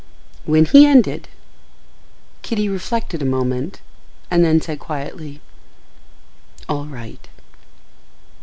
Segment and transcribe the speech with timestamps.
[0.45, 1.27] When he ended,
[2.41, 3.81] Kitty reflected a moment
[4.31, 5.41] and then said quietly,
[6.67, 7.29] "All right."